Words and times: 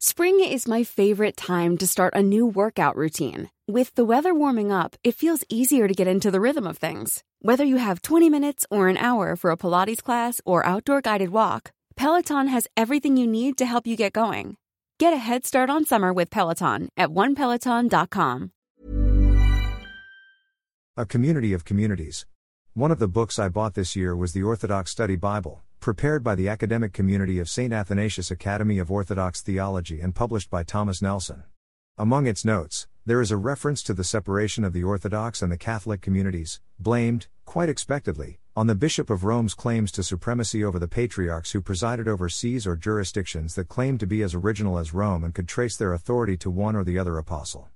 Spring 0.00 0.38
is 0.38 0.68
my 0.68 0.84
favorite 0.84 1.36
time 1.36 1.76
to 1.76 1.84
start 1.84 2.14
a 2.14 2.22
new 2.22 2.46
workout 2.46 2.94
routine. 2.94 3.50
With 3.66 3.92
the 3.96 4.04
weather 4.04 4.32
warming 4.32 4.70
up, 4.70 4.94
it 5.02 5.16
feels 5.16 5.42
easier 5.48 5.88
to 5.88 5.94
get 5.94 6.06
into 6.06 6.30
the 6.30 6.40
rhythm 6.40 6.68
of 6.68 6.78
things. 6.78 7.24
Whether 7.42 7.64
you 7.64 7.78
have 7.78 8.02
20 8.02 8.30
minutes 8.30 8.64
or 8.70 8.86
an 8.86 8.96
hour 8.96 9.34
for 9.34 9.50
a 9.50 9.56
Pilates 9.56 10.00
class 10.00 10.40
or 10.44 10.64
outdoor 10.64 11.00
guided 11.00 11.30
walk, 11.30 11.72
Peloton 11.96 12.46
has 12.46 12.68
everything 12.76 13.16
you 13.16 13.26
need 13.26 13.58
to 13.58 13.66
help 13.66 13.88
you 13.88 13.96
get 13.96 14.12
going. 14.12 14.56
Get 15.00 15.12
a 15.12 15.16
head 15.16 15.44
start 15.44 15.68
on 15.68 15.84
summer 15.84 16.12
with 16.12 16.30
Peloton 16.30 16.90
at 16.96 17.08
onepeloton.com. 17.08 18.52
A 20.96 21.06
Community 21.06 21.52
of 21.52 21.64
Communities. 21.64 22.24
One 22.72 22.92
of 22.92 23.00
the 23.00 23.08
books 23.08 23.36
I 23.40 23.48
bought 23.48 23.74
this 23.74 23.96
year 23.96 24.14
was 24.14 24.32
the 24.32 24.44
Orthodox 24.44 24.92
Study 24.92 25.16
Bible, 25.16 25.64
prepared 25.80 26.24
by 26.24 26.34
the 26.34 26.48
academic 26.48 26.92
community 26.92 27.38
of 27.38 27.48
St. 27.48 27.72
Athanasius 27.72 28.30
Academy 28.30 28.78
of 28.78 28.90
Orthodox 28.90 29.40
Theology 29.40 30.00
and 30.00 30.14
published 30.14 30.50
by 30.50 30.62
Thomas 30.62 31.00
Nelson. 31.00 31.44
Among 31.96 32.26
its 32.26 32.44
notes, 32.44 32.86
there 33.06 33.20
is 33.20 33.30
a 33.30 33.36
reference 33.36 33.82
to 33.84 33.94
the 33.94 34.04
separation 34.04 34.64
of 34.64 34.72
the 34.72 34.84
Orthodox 34.84 35.40
and 35.40 35.50
the 35.50 35.56
Catholic 35.56 36.00
communities, 36.00 36.60
blamed, 36.78 37.26
quite 37.44 37.68
expectedly, 37.68 38.38
on 38.54 38.66
the 38.66 38.74
Bishop 38.74 39.08
of 39.08 39.24
Rome's 39.24 39.54
claims 39.54 39.90
to 39.92 40.02
supremacy 40.02 40.64
over 40.64 40.78
the 40.78 40.88
patriarchs 40.88 41.52
who 41.52 41.60
presided 41.60 42.08
over 42.08 42.28
sees 42.28 42.66
or 42.66 42.76
jurisdictions 42.76 43.54
that 43.54 43.68
claimed 43.68 44.00
to 44.00 44.06
be 44.06 44.22
as 44.22 44.34
original 44.34 44.78
as 44.78 44.92
Rome 44.92 45.24
and 45.24 45.34
could 45.34 45.48
trace 45.48 45.76
their 45.76 45.92
authority 45.92 46.36
to 46.38 46.50
one 46.50 46.76
or 46.76 46.84
the 46.84 46.98
other 46.98 47.18
apostle. 47.18 47.68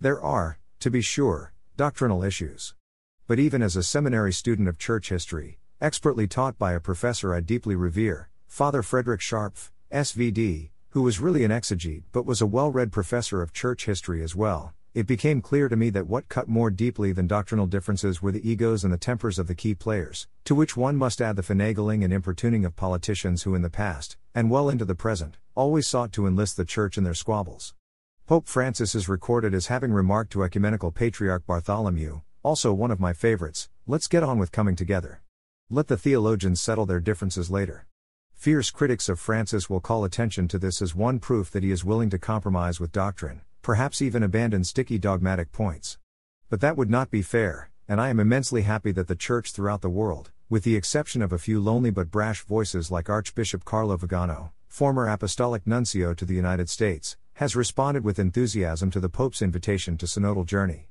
There 0.00 0.22
are, 0.22 0.58
to 0.80 0.90
be 0.90 1.00
sure, 1.00 1.52
doctrinal 1.76 2.22
issues. 2.22 2.74
But 3.26 3.38
even 3.38 3.62
as 3.62 3.76
a 3.76 3.82
seminary 3.82 4.32
student 4.32 4.68
of 4.68 4.78
church 4.78 5.08
history, 5.08 5.58
expertly 5.80 6.26
taught 6.26 6.58
by 6.58 6.72
a 6.72 6.80
professor 6.80 7.32
I 7.32 7.40
deeply 7.40 7.76
revere, 7.76 8.28
Father 8.48 8.82
Frederick 8.82 9.20
Scharpf, 9.20 9.70
SVD, 9.92 10.70
who 10.90 11.02
was 11.02 11.20
really 11.20 11.44
an 11.44 11.52
exegete 11.52 12.02
but 12.10 12.26
was 12.26 12.40
a 12.40 12.46
well 12.46 12.72
read 12.72 12.90
professor 12.90 13.42
of 13.42 13.52
church 13.52 13.86
history 13.86 14.22
as 14.22 14.34
well, 14.34 14.74
it 14.92 15.06
became 15.06 15.40
clear 15.40 15.68
to 15.68 15.76
me 15.76 15.90
that 15.90 16.08
what 16.08 16.28
cut 16.28 16.48
more 16.48 16.70
deeply 16.70 17.12
than 17.12 17.28
doctrinal 17.28 17.66
differences 17.66 18.20
were 18.20 18.32
the 18.32 18.50
egos 18.50 18.82
and 18.82 18.92
the 18.92 18.98
tempers 18.98 19.38
of 19.38 19.46
the 19.46 19.54
key 19.54 19.72
players, 19.72 20.26
to 20.44 20.54
which 20.56 20.76
one 20.76 20.96
must 20.96 21.20
add 21.20 21.36
the 21.36 21.42
finagling 21.42 22.02
and 22.02 22.12
importuning 22.12 22.64
of 22.64 22.74
politicians 22.74 23.44
who 23.44 23.54
in 23.54 23.62
the 23.62 23.70
past, 23.70 24.16
and 24.34 24.50
well 24.50 24.68
into 24.68 24.84
the 24.84 24.96
present, 24.96 25.36
always 25.54 25.86
sought 25.86 26.10
to 26.12 26.26
enlist 26.26 26.56
the 26.56 26.64
church 26.64 26.98
in 26.98 27.04
their 27.04 27.14
squabbles. 27.14 27.74
Pope 28.26 28.48
Francis 28.48 28.96
is 28.96 29.08
recorded 29.08 29.54
as 29.54 29.68
having 29.68 29.92
remarked 29.92 30.32
to 30.32 30.42
Ecumenical 30.42 30.90
Patriarch 30.90 31.46
Bartholomew, 31.46 32.22
also 32.42 32.72
one 32.72 32.90
of 32.90 32.98
my 32.98 33.12
favorites, 33.12 33.68
let's 33.86 34.08
get 34.08 34.24
on 34.24 34.38
with 34.38 34.50
coming 34.50 34.74
together. 34.74 35.22
Let 35.70 35.88
the 35.88 35.98
theologians 35.98 36.62
settle 36.62 36.86
their 36.86 36.98
differences 36.98 37.50
later. 37.50 37.86
Fierce 38.32 38.70
critics 38.70 39.10
of 39.10 39.20
Francis 39.20 39.68
will 39.68 39.80
call 39.80 40.02
attention 40.02 40.48
to 40.48 40.58
this 40.58 40.80
as 40.80 40.94
one 40.94 41.18
proof 41.18 41.50
that 41.50 41.62
he 41.62 41.70
is 41.70 41.84
willing 41.84 42.08
to 42.08 42.18
compromise 42.18 42.80
with 42.80 42.90
doctrine, 42.90 43.42
perhaps 43.60 44.00
even 44.00 44.22
abandon 44.22 44.64
sticky 44.64 44.96
dogmatic 44.96 45.52
points. 45.52 45.98
But 46.48 46.62
that 46.62 46.78
would 46.78 46.88
not 46.88 47.10
be 47.10 47.20
fair, 47.20 47.68
and 47.86 48.00
I 48.00 48.08
am 48.08 48.18
immensely 48.18 48.62
happy 48.62 48.92
that 48.92 49.08
the 49.08 49.14
Church 49.14 49.52
throughout 49.52 49.82
the 49.82 49.90
world, 49.90 50.30
with 50.48 50.64
the 50.64 50.74
exception 50.74 51.20
of 51.20 51.34
a 51.34 51.38
few 51.38 51.60
lonely 51.60 51.90
but 51.90 52.10
brash 52.10 52.40
voices 52.44 52.90
like 52.90 53.10
Archbishop 53.10 53.66
Carlo 53.66 53.98
Vigano, 53.98 54.52
former 54.68 55.06
Apostolic 55.06 55.66
Nuncio 55.66 56.14
to 56.14 56.24
the 56.24 56.34
United 56.34 56.70
States, 56.70 57.18
has 57.34 57.54
responded 57.54 58.04
with 58.04 58.18
enthusiasm 58.18 58.90
to 58.90 59.00
the 59.00 59.10
Pope's 59.10 59.42
invitation 59.42 59.98
to 59.98 60.06
synodal 60.06 60.46
journey. 60.46 60.87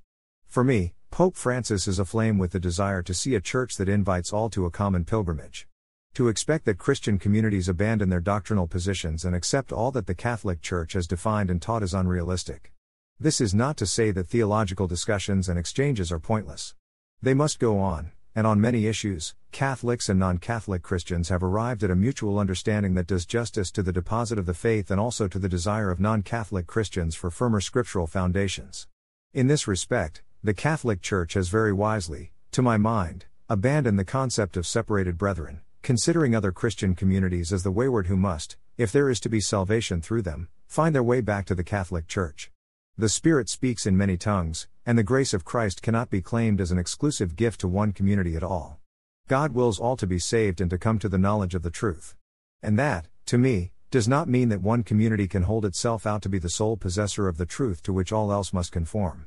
For 0.48 0.64
me, 0.64 0.94
Pope 1.12 1.36
Francis 1.36 1.88
is 1.88 2.00
aflame 2.00 2.38
with 2.38 2.52
the 2.52 2.60
desire 2.60 3.02
to 3.04 3.14
see 3.14 3.36
a 3.36 3.42
church 3.42 3.76
that 3.76 3.90
invites 3.90 4.32
all 4.32 4.50
to 4.52 4.66
a 4.66 4.72
common 4.72 5.04
pilgrimage. 5.04 5.68
To 6.14 6.30
expect 6.30 6.66
that 6.66 6.78
Christian 6.78 7.20
communities 7.20 7.70
abandon 7.70 8.10
their 8.10 8.22
doctrinal 8.22 8.66
positions 8.66 9.26
and 9.26 9.36
accept 9.36 9.72
all 9.72 9.92
that 9.92 10.08
the 10.08 10.16
Catholic 10.16 10.62
Church 10.62 10.94
has 10.94 11.06
defined 11.06 11.50
and 11.50 11.62
taught 11.62 11.84
is 11.84 11.94
unrealistic. 11.94 12.74
This 13.20 13.42
is 13.42 13.54
not 13.54 13.78
to 13.78 13.86
say 13.86 14.12
that 14.12 14.28
theological 14.28 14.88
discussions 14.88 15.50
and 15.50 15.60
exchanges 15.60 16.12
are 16.12 16.20
pointless. 16.20 16.76
They 17.22 17.34
must 17.34 17.60
go 17.60 17.80
on, 17.80 18.12
and 18.36 18.46
on 18.46 18.62
many 18.62 18.88
issues, 18.88 19.36
Catholics 19.52 20.10
and 20.10 20.20
non 20.20 20.38
Catholic 20.38 20.82
Christians 20.82 21.30
have 21.30 21.44
arrived 21.44 21.84
at 21.84 21.92
a 21.92 21.96
mutual 21.96 22.40
understanding 22.40 22.94
that 22.94 23.08
does 23.08 23.26
justice 23.26 23.72
to 23.72 23.84
the 23.84 23.92
deposit 23.92 24.38
of 24.38 24.46
the 24.46 24.54
faith 24.54 24.92
and 24.92 25.00
also 25.00 25.28
to 25.28 25.40
the 25.40 25.50
desire 25.50 25.90
of 25.90 26.00
non 26.00 26.22
Catholic 26.22 26.68
Christians 26.68 27.16
for 27.16 27.32
firmer 27.32 27.60
scriptural 27.60 28.08
foundations. 28.08 28.88
In 29.34 29.48
this 29.48 29.68
respect, 29.68 30.22
the 30.48 30.54
Catholic 30.54 31.02
Church 31.02 31.34
has 31.34 31.50
very 31.50 31.74
wisely, 31.74 32.32
to 32.54 32.62
my 32.62 32.78
mind, 32.78 33.26
abandoned 33.50 34.00
the 34.00 34.06
concept 34.06 34.56
of 34.56 34.66
separated 34.66 35.18
brethren, 35.18 35.60
considering 35.82 36.34
other 36.34 36.54
Christian 36.54 36.96
communities 36.96 37.52
as 37.52 37.64
the 37.64 37.72
wayward 37.72 38.08
who 38.08 38.16
must, 38.16 38.56
if 38.78 38.90
there 38.90 39.10
is 39.10 39.20
to 39.20 39.28
be 39.28 39.42
salvation 39.42 40.02
through 40.02 40.22
them, 40.22 40.48
find 40.66 40.96
their 40.96 41.04
way 41.04 41.20
back 41.20 41.46
to 41.48 41.54
the 41.54 41.66
Catholic 41.66 42.08
Church. 42.08 42.50
The 42.98 43.10
Spirit 43.10 43.50
speaks 43.50 43.86
in 43.86 43.98
many 43.98 44.16
tongues, 44.16 44.70
and 44.86 44.98
the 44.98 45.04
grace 45.04 45.34
of 45.34 45.44
Christ 45.44 45.82
cannot 45.82 46.10
be 46.10 46.22
claimed 46.22 46.62
as 46.62 46.72
an 46.72 46.80
exclusive 46.80 47.36
gift 47.36 47.60
to 47.60 47.68
one 47.68 47.92
community 47.92 48.38
at 48.38 48.42
all. 48.42 48.80
God 49.28 49.52
wills 49.52 49.82
all 49.82 49.98
to 49.98 50.08
be 50.08 50.18
saved 50.18 50.62
and 50.62 50.70
to 50.70 50.78
come 50.78 50.98
to 51.00 51.10
the 51.10 51.18
knowledge 51.18 51.56
of 51.56 51.64
the 51.64 51.70
truth. 51.70 52.16
And 52.64 52.80
that, 52.80 53.10
to 53.26 53.38
me, 53.38 53.74
does 53.92 54.08
not 54.08 54.30
mean 54.30 54.48
that 54.48 54.62
one 54.62 54.84
community 54.84 55.28
can 55.28 55.44
hold 55.44 55.66
itself 55.66 56.08
out 56.08 56.22
to 56.22 56.30
be 56.30 56.40
the 56.40 56.50
sole 56.50 56.78
possessor 56.78 57.28
of 57.28 57.36
the 57.36 57.46
truth 57.46 57.84
to 57.84 57.92
which 57.92 58.14
all 58.14 58.32
else 58.32 58.54
must 58.54 58.72
conform. 58.72 59.26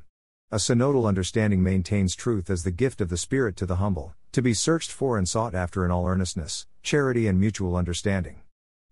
A 0.53 0.57
synodal 0.57 1.07
understanding 1.07 1.63
maintains 1.63 2.13
truth 2.13 2.49
as 2.49 2.63
the 2.63 2.71
gift 2.71 2.99
of 2.99 3.07
the 3.07 3.15
Spirit 3.15 3.55
to 3.55 3.65
the 3.65 3.77
humble, 3.77 4.15
to 4.33 4.41
be 4.41 4.53
searched 4.53 4.91
for 4.91 5.17
and 5.17 5.25
sought 5.25 5.55
after 5.55 5.85
in 5.85 5.91
all 5.91 6.05
earnestness, 6.05 6.67
charity, 6.83 7.25
and 7.25 7.39
mutual 7.39 7.77
understanding. 7.77 8.41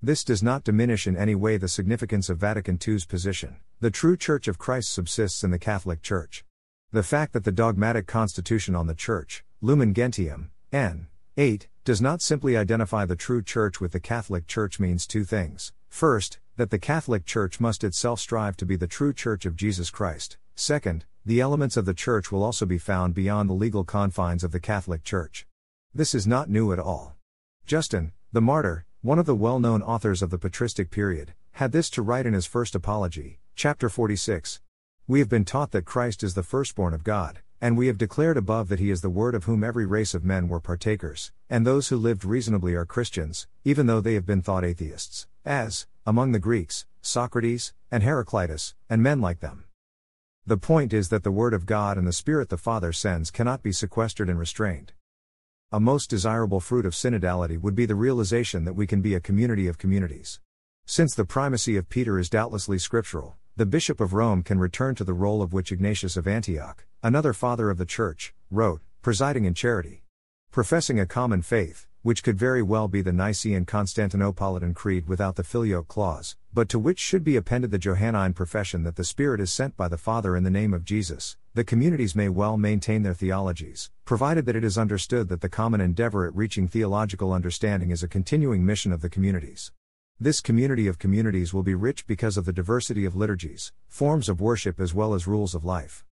This 0.01 0.23
does 0.23 0.41
not 0.41 0.63
diminish 0.63 1.05
in 1.05 1.17
any 1.17 1.35
way 1.35 1.57
the 1.57 1.67
significance 1.67 2.29
of 2.29 2.37
Vatican 2.37 2.79
II's 2.87 3.05
position. 3.05 3.57
The 3.81 3.91
true 3.91 4.15
Church 4.15 4.47
of 4.47 4.57
Christ 4.57 4.93
subsists 4.93 5.43
in 5.43 5.51
the 5.51 5.59
Catholic 5.59 6.01
Church. 6.01 6.45
The 6.93 7.03
fact 7.03 7.33
that 7.33 7.43
the 7.43 7.51
dogmatic 7.51 8.07
constitution 8.07 8.73
on 8.73 8.87
the 8.87 8.95
Church, 8.95 9.43
Lumen 9.59 9.93
Gentium, 9.93 10.51
n. 10.71 11.07
8, 11.35 11.67
does 11.83 12.01
not 12.01 12.21
simply 12.21 12.55
identify 12.55 13.03
the 13.03 13.17
true 13.17 13.43
Church 13.43 13.81
with 13.81 13.91
the 13.91 13.99
Catholic 13.99 14.47
Church 14.47 14.79
means 14.79 15.05
two 15.05 15.25
things. 15.25 15.73
First, 15.89 16.39
that 16.55 16.69
the 16.69 16.79
Catholic 16.79 17.25
Church 17.25 17.59
must 17.59 17.83
itself 17.83 18.21
strive 18.21 18.55
to 18.55 18.65
be 18.65 18.77
the 18.77 18.87
true 18.87 19.11
Church 19.11 19.45
of 19.45 19.57
Jesus 19.57 19.89
Christ. 19.89 20.37
Second, 20.55 21.03
the 21.29 21.39
elements 21.39 21.77
of 21.77 21.85
the 21.85 21.93
Church 21.93 22.31
will 22.31 22.41
also 22.41 22.65
be 22.65 22.79
found 22.79 23.13
beyond 23.13 23.47
the 23.47 23.53
legal 23.53 23.83
confines 23.83 24.43
of 24.43 24.51
the 24.51 24.59
Catholic 24.59 25.03
Church. 25.03 25.45
This 25.93 26.15
is 26.15 26.25
not 26.25 26.49
new 26.49 26.73
at 26.73 26.79
all. 26.79 27.13
Justin, 27.67 28.13
the 28.31 28.41
martyr, 28.41 28.87
one 29.03 29.19
of 29.19 29.27
the 29.27 29.35
well 29.35 29.59
known 29.59 29.83
authors 29.83 30.23
of 30.23 30.31
the 30.31 30.39
patristic 30.39 30.89
period, 30.89 31.35
had 31.51 31.71
this 31.71 31.91
to 31.91 32.01
write 32.01 32.25
in 32.25 32.33
his 32.33 32.47
first 32.47 32.73
apology, 32.73 33.37
chapter 33.53 33.89
46. 33.89 34.59
We 35.05 35.19
have 35.19 35.29
been 35.29 35.45
taught 35.45 35.69
that 35.69 35.85
Christ 35.85 36.23
is 36.23 36.33
the 36.33 36.41
firstborn 36.41 36.95
of 36.95 37.03
God, 37.03 37.41
and 37.61 37.77
we 37.77 37.85
have 37.85 37.99
declared 37.99 38.35
above 38.35 38.67
that 38.69 38.79
he 38.79 38.89
is 38.89 39.01
the 39.01 39.09
Word 39.11 39.35
of 39.35 39.43
whom 39.43 39.63
every 39.63 39.85
race 39.85 40.15
of 40.15 40.25
men 40.25 40.47
were 40.47 40.59
partakers, 40.59 41.31
and 41.47 41.63
those 41.63 41.89
who 41.89 41.97
lived 41.97 42.25
reasonably 42.25 42.73
are 42.73 42.85
Christians, 42.85 43.45
even 43.63 43.85
though 43.85 44.01
they 44.01 44.15
have 44.15 44.25
been 44.25 44.41
thought 44.41 44.65
atheists, 44.65 45.27
as, 45.45 45.85
among 46.07 46.31
the 46.31 46.39
Greeks, 46.39 46.87
Socrates, 47.03 47.71
and 47.91 48.01
Heraclitus, 48.01 48.73
and 48.89 49.03
men 49.03 49.21
like 49.21 49.41
them. 49.41 49.65
The 50.49 50.57
point 50.57 50.93
is 50.93 51.09
that 51.09 51.21
the 51.21 51.29
Word 51.29 51.53
of 51.53 51.67
God 51.67 51.95
and 51.95 52.07
the 52.07 52.11
Spirit 52.11 52.49
the 52.49 52.57
Father 52.57 52.91
sends 52.91 53.29
cannot 53.29 53.61
be 53.61 53.71
sequestered 53.71 54.31
and 54.31 54.39
restrained. 54.39 54.93
A 55.71 55.79
most 55.79 56.09
desirable 56.09 56.59
fruit 56.59 56.87
of 56.87 56.95
synodality 56.95 57.55
would 57.55 57.75
be 57.75 57.85
the 57.85 57.93
realization 57.93 58.65
that 58.65 58.73
we 58.73 58.87
can 58.87 58.99
be 58.99 59.13
a 59.13 59.19
community 59.19 59.67
of 59.67 59.77
communities. 59.77 60.39
Since 60.87 61.13
the 61.13 61.23
primacy 61.23 61.77
of 61.77 61.87
Peter 61.87 62.17
is 62.17 62.31
doubtlessly 62.31 62.79
scriptural, 62.79 63.37
the 63.57 63.67
Bishop 63.67 64.01
of 64.01 64.13
Rome 64.13 64.41
can 64.41 64.57
return 64.57 64.95
to 64.95 65.03
the 65.03 65.13
role 65.13 65.43
of 65.43 65.53
which 65.53 65.71
Ignatius 65.71 66.17
of 66.17 66.27
Antioch, 66.27 66.83
another 67.03 67.33
father 67.33 67.69
of 67.69 67.77
the 67.77 67.85
Church, 67.85 68.33
wrote, 68.49 68.81
presiding 69.03 69.45
in 69.45 69.53
charity. 69.53 70.03
Professing 70.49 70.99
a 70.99 71.05
common 71.05 71.43
faith, 71.43 71.85
which 72.01 72.23
could 72.23 72.37
very 72.37 72.61
well 72.61 72.87
be 72.87 73.01
the 73.01 73.11
Nicene 73.11 73.65
Constantinopolitan 73.65 74.73
Creed 74.73 75.07
without 75.07 75.35
the 75.35 75.43
Filioque 75.43 75.87
clause, 75.87 76.37
but 76.53 76.69
to 76.69 76.79
which 76.79 76.99
should 76.99 77.23
be 77.23 77.35
appended 77.35 77.71
the 77.71 77.77
Johannine 77.77 78.33
profession 78.33 78.83
that 78.83 78.95
the 78.95 79.03
Spirit 79.03 79.41
is 79.41 79.51
sent 79.51 79.75
by 79.75 79.87
the 79.87 79.97
Father 79.97 80.35
in 80.35 80.43
the 80.43 80.49
name 80.49 80.73
of 80.73 80.85
Jesus, 80.85 81.35
the 81.53 81.63
communities 81.63 82.15
may 82.15 82.29
well 82.29 82.57
maintain 82.57 83.03
their 83.03 83.13
theologies, 83.13 83.91
provided 84.05 84.45
that 84.45 84.55
it 84.55 84.63
is 84.63 84.77
understood 84.77 85.27
that 85.27 85.41
the 85.41 85.49
common 85.49 85.81
endeavor 85.81 86.25
at 86.25 86.35
reaching 86.35 86.67
theological 86.67 87.33
understanding 87.33 87.91
is 87.91 88.01
a 88.01 88.07
continuing 88.07 88.65
mission 88.65 88.91
of 88.91 89.01
the 89.01 89.09
communities. 89.09 89.71
This 90.21 90.41
community 90.41 90.87
of 90.87 90.99
communities 90.99 91.53
will 91.53 91.63
be 91.63 91.75
rich 91.75 92.07
because 92.07 92.37
of 92.37 92.45
the 92.45 92.53
diversity 92.53 93.05
of 93.05 93.15
liturgies, 93.15 93.71
forms 93.87 94.29
of 94.29 94.41
worship, 94.41 94.79
as 94.79 94.93
well 94.93 95.13
as 95.13 95.27
rules 95.27 95.55
of 95.55 95.65
life. 95.65 96.05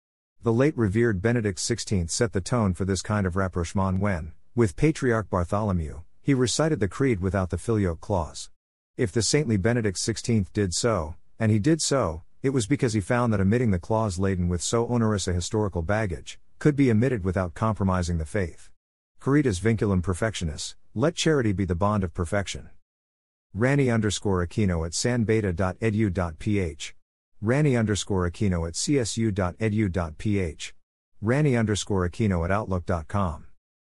The 0.43 0.53
late 0.53 0.77
revered 0.77 1.21
Benedict 1.21 1.59
XVI 1.59 2.09
set 2.09 2.31
the 2.31 2.41
tone 2.41 2.73
for 2.73 2.85
this 2.85 3.01
kind 3.01 3.25
of 3.25 3.35
rapprochement 3.35 3.99
when, 3.99 4.33
with 4.57 4.75
Patriarch 4.75 5.29
Bartholomew, 5.29 6.01
he 6.19 6.33
recited 6.33 6.79
the 6.79 6.87
creed 6.87 7.19
without 7.19 7.51
the 7.51 7.59
filioque 7.59 8.01
clause. 8.01 8.49
If 8.97 9.11
the 9.11 9.21
saintly 9.21 9.55
Benedict 9.55 9.99
XVI 9.99 10.51
did 10.51 10.73
so, 10.73 11.13
and 11.37 11.51
he 11.51 11.59
did 11.59 11.79
so, 11.79 12.23
it 12.41 12.49
was 12.49 12.65
because 12.65 12.93
he 12.93 12.99
found 12.99 13.31
that 13.31 13.39
omitting 13.39 13.69
the 13.69 13.77
clause 13.77 14.17
laden 14.17 14.47
with 14.47 14.63
so 14.63 14.87
onerous 14.87 15.27
a 15.27 15.33
historical 15.33 15.83
baggage, 15.83 16.39
could 16.57 16.75
be 16.75 16.89
omitted 16.89 17.23
without 17.23 17.53
compromising 17.53 18.17
the 18.17 18.25
faith. 18.25 18.71
Caritas 19.19 19.59
vinculum 19.59 20.01
perfectionis, 20.01 20.73
let 20.95 21.13
charity 21.13 21.51
be 21.51 21.65
the 21.65 21.75
bond 21.75 22.03
of 22.03 22.15
perfection. 22.15 22.71
Rani 23.53 23.91
underscore 23.91 24.43
Aquino 24.43 24.87
at 24.87 24.93
sanbeda.edu.ph. 24.93 26.95
Rani 27.41 27.77
underscore 27.77 28.31
Aquino 28.31 28.67
at 28.67 28.73
csu.edu.ph. 28.73 30.73
Rani 31.21 31.55
underscore 31.55 32.09
Aquino 32.09 32.43
at 32.43 32.49
outlook.com. 32.49 33.46